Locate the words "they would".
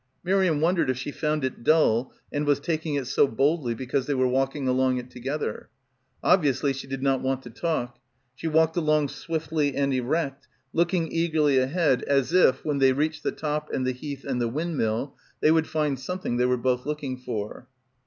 15.39-15.67